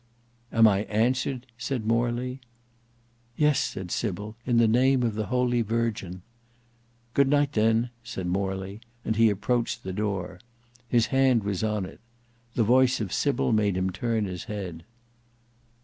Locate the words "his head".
14.25-14.83